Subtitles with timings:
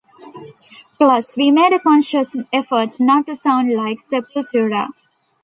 [0.97, 4.89] Plus, we made a conscious effort not to sound like Sepultura.